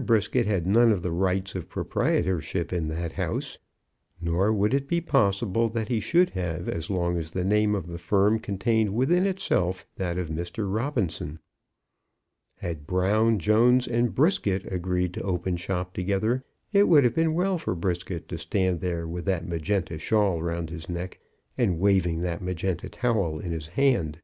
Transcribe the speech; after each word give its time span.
Brisket 0.00 0.46
had 0.46 0.66
none 0.66 0.90
of 0.90 1.02
the 1.02 1.12
rights 1.12 1.54
of 1.54 1.68
proprietorship 1.68 2.72
in 2.72 2.88
that 2.88 3.12
house, 3.12 3.56
nor 4.20 4.52
would 4.52 4.74
it 4.74 4.88
be 4.88 5.00
possible 5.00 5.68
that 5.68 5.86
he 5.86 6.00
should 6.00 6.30
have 6.30 6.68
as 6.68 6.90
long 6.90 7.16
as 7.16 7.30
the 7.30 7.44
name 7.44 7.72
of 7.76 7.86
the 7.86 7.96
firm 7.96 8.40
contained 8.40 8.92
within 8.92 9.24
itself 9.26 9.86
that 9.94 10.18
of 10.18 10.28
Mr. 10.28 10.66
Robinson. 10.68 11.38
Had 12.56 12.84
Brown, 12.84 13.38
Jones, 13.38 13.86
and 13.86 14.12
Brisket 14.12 14.66
agreed 14.72 15.14
to 15.14 15.22
open 15.22 15.56
shop 15.56 15.94
together, 15.94 16.42
it 16.72 16.88
would 16.88 17.04
have 17.04 17.14
been 17.14 17.32
well 17.34 17.56
for 17.56 17.76
Brisket 17.76 18.28
to 18.28 18.38
stand 18.38 18.80
there 18.80 19.06
with 19.06 19.24
that 19.26 19.46
magenta 19.46 20.00
shawl 20.00 20.42
round 20.42 20.68
his 20.68 20.88
neck, 20.88 21.20
and 21.56 21.78
waving 21.78 22.22
that 22.22 22.42
magenta 22.42 22.88
towel 22.88 23.38
in 23.38 23.52
his 23.52 23.68
hand. 23.68 24.20